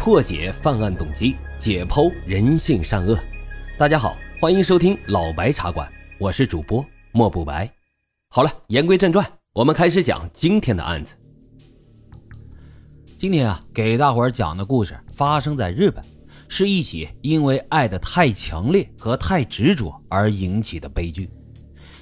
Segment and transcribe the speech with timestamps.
[0.00, 3.18] 破解犯案动机，解剖人性善恶。
[3.76, 5.86] 大家好，欢迎收听老白茶馆，
[6.18, 7.70] 我是主播莫不白。
[8.30, 11.12] 好了，言归正传，我们开始讲今天的案子。
[13.18, 16.02] 今天啊，给大伙儿讲的故事发生在日本，
[16.48, 21.28] 是一起因为爱的太强烈和太执着而引起的悲剧。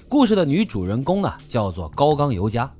[0.08, 2.72] 故事的女主人公呢，叫做高冈由佳，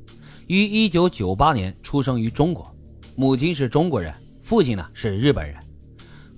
[0.46, 2.72] 于一九九八年出生于中国，
[3.16, 4.14] 母亲是中国人。
[4.48, 5.54] 父亲呢是日本人，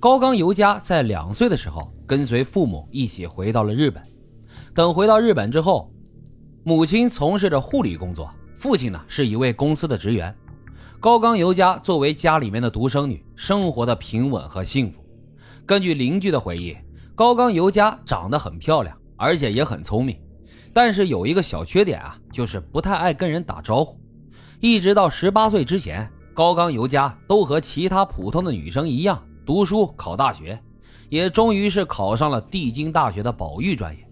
[0.00, 4.02] 高冈由佳在两岁的时候跟随父母一起回到了日本。
[4.74, 5.88] 等回到日本之后，
[6.64, 10.34] 母亲从事着护理工作，父亲呢是一位公司的职员。
[10.98, 15.00] 高冈由佳作为家里面的独生女，生活的平稳和幸福。
[15.64, 16.76] 根据邻居的回忆，
[17.14, 20.18] 高冈由佳长得很漂亮，而且也很聪明，
[20.72, 23.96] 但是有一个小缺点啊，就是不太爱跟人打招呼。
[24.58, 26.10] 一直到十八岁之前。
[26.40, 30.58] 高冈由佳都和其他普通的女生一样读书考大学，
[31.10, 34.08] 也终于是考上了帝京大学的保育专业。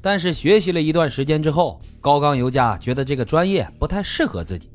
[0.00, 4.70] 但是学习了一段时间之后，高冈由佳觉得这个专业不太适合自己，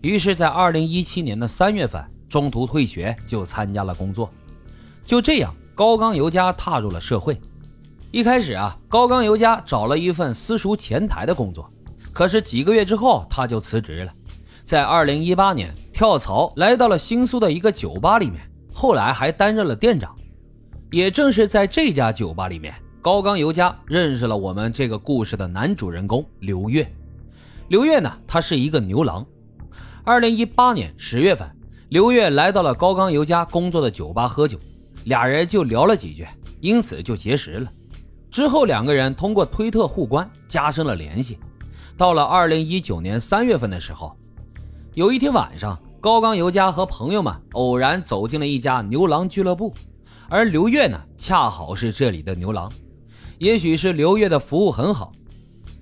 [0.00, 4.30] 于是，在二零一七年的三月份中途退学，就参加了工作。
[5.02, 7.38] 就这样，高冈由佳踏入了社会。
[8.12, 11.68] 一开始啊，高冈由佳找了一份私塾前台的工作，
[12.14, 14.12] 可是几个月之后他就辞职了。
[14.64, 15.74] 在二零一八年。
[15.92, 18.40] 跳槽来到了新宿的一个酒吧里面，
[18.72, 20.16] 后来还担任了店长。
[20.90, 26.90] 也正是在这家酒吧里面，高冈由佳认识了我们这个故事的男主人公刘月。
[27.68, 29.26] 刘月呢，他是一个牛郎。
[30.04, 31.46] 二零一八年十月份，
[31.90, 34.58] 刘月来到了高冈由佳工作的酒吧喝酒，
[35.04, 36.26] 俩人就聊了几句，
[36.60, 37.70] 因此就结识了。
[38.30, 41.38] 之后两个人通过推特互关，加深了联系。
[41.94, 44.16] 到了二零一九年三月份的时候，
[45.00, 45.80] 有一天晚上。
[45.98, 49.72] 高冈由佳和朋友们偶然走进了一家牛郎俱乐部，
[50.28, 52.70] 而刘月呢，恰好是这里的牛郎。
[53.38, 55.10] 也许是刘月的服务很好，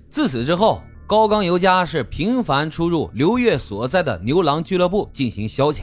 [0.09, 5.81] 自此之后，高冈由佳是频繁出入刘月所在的牛郎俱乐部进行消遣，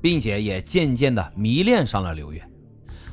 [0.00, 2.42] 并且也渐渐的迷恋上了刘月。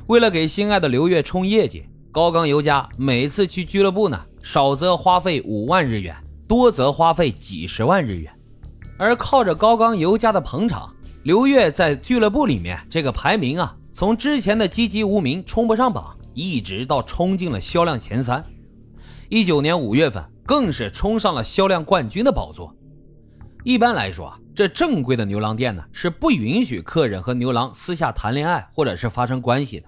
[0.08, 6.16] 为了给心爱的刘月冲业绩，高冈由佳每次去俱乐部呢，少则花费五万日元，
[6.48, 8.32] 多则花费几十万日元。
[9.00, 18.44] 而靠着高刚尤佳的捧场，刘月在俱乐部里面这个排名啊，从之前的籍籍无名冲不上榜，一直到冲进了销量前三。
[19.30, 22.76] 一九年五月份，更是冲上了销量冠军的宝座。
[23.64, 29.86] 一般来说，这正规的牛郎店呢，是不允许客人和牛郎私下谈恋爱或者是发生关系的。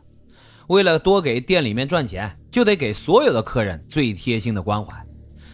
[0.69, 4.95] 为了多给店里面赚钱，就得给所有的客人最贴心的关怀，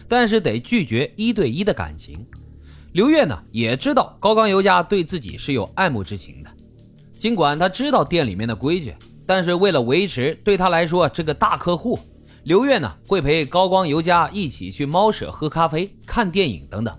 [0.07, 2.25] 但是得拒绝一对一的感情。
[2.91, 6.49] 刘月呢也知道高冈由佳对自己是有爱慕之情的，
[7.17, 8.95] 尽管他知道店里面的规矩，
[9.27, 11.99] 但是为了维持对他来说这个大客户，
[12.45, 16.97] 刘月呢会陪高光由佳一起去猫舍喝咖啡、看电影等等，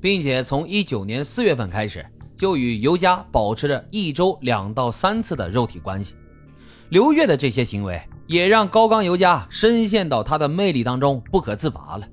[0.00, 2.04] 并且从一九年四月份开始
[2.36, 6.16] 就与尤佳保持着一周两到三次的肉体关系。
[6.88, 12.08] 刘月的这些行为也让高冈由佳深陷到他的魅力当中不可自拔了。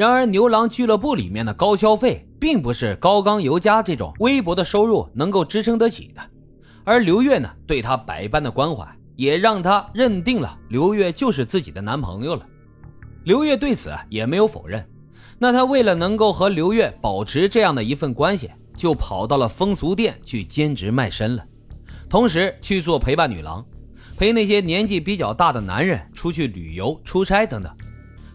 [0.00, 6.22] 然而，牛郎俱乐部里面的高消费，并不是高冈由佳这种微薄的收入能够支撑得起的。
[6.84, 12.46] 而刘月呢，对他百般的关怀，也让他认定了刘月就是自己的男朋友了。
[13.24, 14.82] 刘月对此也没有否认。
[15.38, 21.44] 那他为了能够和刘月保持这样的一份关系，就跑到了风俗店去兼职卖身了，
[22.08, 23.62] 同时去做陪伴女郎，
[24.16, 27.70] 陪那些年纪比较大的男人出去旅游、出差等等。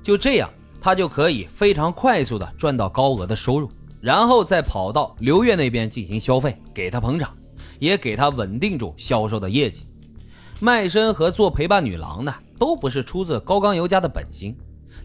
[0.03, 0.47] 就这样。
[0.85, 3.68] 他就可以非常快速的赚到高额的收入，
[4.01, 7.35] 然后再跑到刘月那边进行消费，给他捧场，
[7.79, 9.81] 也给他稳定住销售的业绩。
[10.59, 14.56] 卖身和做陪伴女郎呢，都不是出自高冈由佳的本心，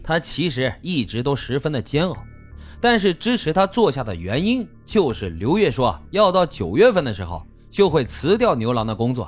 [0.03, 2.15] 他其实一直都十分的煎熬。
[2.79, 9.27] 但是支持他做下的原因，就是刘月说要到九月份的时候就会辞掉牛郎的工作，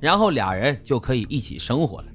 [0.00, 2.08] 然后俩人就可以一起生活了。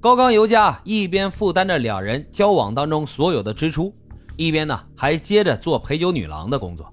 [0.00, 3.92] 高冈由佳一边负担着两人交往当中所有的支出，
[4.36, 6.88] 一边呢还接着做陪酒女郎的工作。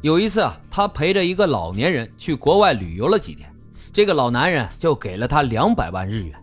[0.00, 3.54] 有一次啊，他陪着一个老年人去国外旅游了几天，
[3.92, 6.34] 这个老男人就给了他两百万日元。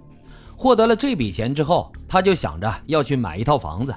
[0.56, 3.96] 获得了这笔钱之后，他就想着要去买一套房子。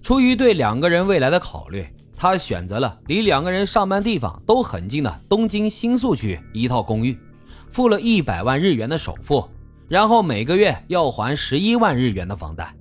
[0.00, 1.86] 出于对两个人未来的考虑，
[2.16, 7.18] 他选择了离两个人上班地方都很近的东京新宿区一套公寓，
[7.68, 9.46] 付了一百万日元的首付。
[9.90, 12.72] 然后每个月要还十一万日元的房贷，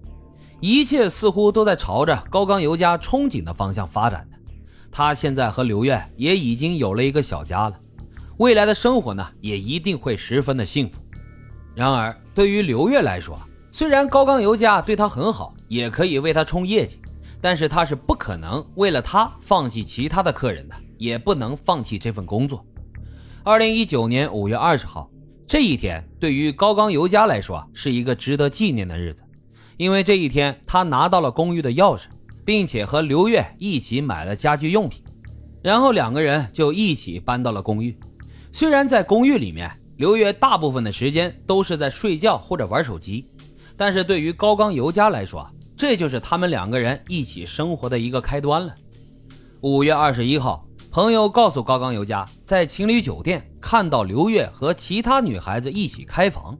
[0.59, 4.37] 一切似乎都在朝着高冈由佳憧憬的方向发展的。
[4.91, 7.73] 他现在和刘月也已经有了一个小家了。
[8.37, 11.01] 未来的生活呢也一定会十分的幸福。
[11.73, 13.35] 然而，对于刘月来说，
[13.71, 16.99] 虽然高刚油家对他很好，也可以为他冲业绩，
[17.41, 22.63] 但是他是不可能为了他放弃其他的客人的，也不能放弃这份工作。
[23.43, 25.09] 二零一九年五月二十号
[25.49, 29.23] 这一天，对于高刚油家来说是一个值得纪念的日子，
[29.77, 32.03] 因为这一天他拿到了公寓的钥匙，
[32.45, 35.03] 并且和刘月一起买了家居用品，
[35.63, 37.97] 然后两个人就一起搬到了公寓。
[38.51, 43.27] 虽然在公寓里面，刘月大部分的时间都是在睡觉或者玩手机，
[43.75, 48.75] 但是对于高刚尤佳来说，这就是他们两个人一起生活的一个开端了。
[49.61, 56.57] 五月二十一号，朋友告诉高刚尤佳，在情侣酒店看到刘月和其他女孩子一起开房。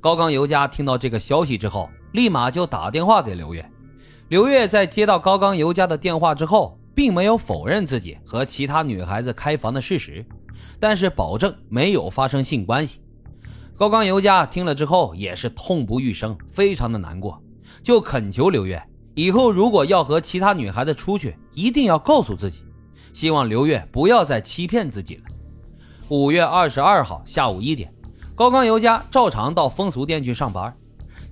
[0.00, 3.64] 高刚尤佳听到这个消息之后，立马就打电话给刘月。
[4.28, 10.24] 刘月在接到高刚尤佳的电话之后，并没有否认自己和其他女孩子开房的事实。
[10.80, 13.00] 但是保证没有发生性关系。
[13.76, 17.40] 高刚尤佳听了之后也是痛不欲生，非常的难过，
[17.82, 18.82] 就恳求刘月
[19.14, 22.62] 以后如果要和其他女孩子出去，一定要告诉自己，
[23.12, 25.24] 希望刘月不要再欺骗自己了。
[26.12, 27.90] 五月二十二号下午一点，
[28.34, 30.76] 高刚尤家照常到风俗店去上班，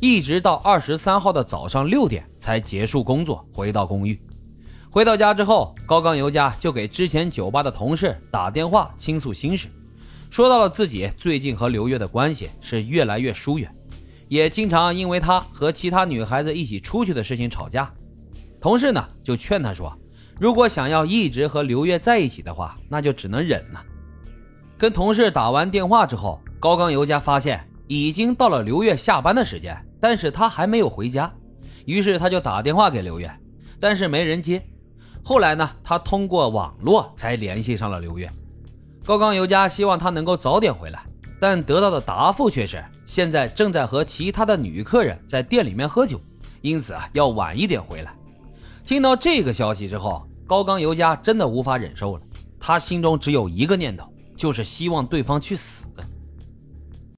[0.01, 4.19] 一直到二十三号的早上六点才结束工作，回到公寓。
[4.89, 9.69] 回到家之后，高刚尤家就给之前酒吧的同事打电话倾诉心事，
[10.31, 13.71] 说到了自己最近和刘月的关系是越来越疏远，
[14.29, 17.93] 也经常因为他和其他女孩子一起出去的事情吵架。
[18.59, 19.95] 同事呢就劝他说，
[20.39, 23.85] 如果想要一直和刘月在一起的话，那就只能忍了。
[24.81, 31.31] 跟同事打完电话之后，高刚尤家发现已经到了刘月下班的时间，但是他还没有回家，
[31.85, 33.31] 于是他就打电话给刘月，
[33.79, 34.67] 但是没人接。
[35.23, 38.31] 后来呢，他通过网络才联系上了刘月。
[39.05, 41.05] 高刚尤家希望他能够早点回来，
[41.39, 46.19] 但得到的答复却是现在正在和其他的女客人在店里面喝酒，
[46.63, 48.15] 因此啊要晚一点回来。
[48.87, 52.23] 听到这个消息之后，高刚尤家真的无法忍受了，
[52.59, 54.10] 他心中只有一个念头，
[54.41, 55.85] 就是希望对方去死。